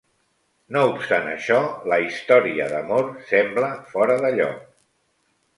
[0.77, 1.59] No obstant això,
[1.93, 4.69] la història d'amor sembla fora de lloc.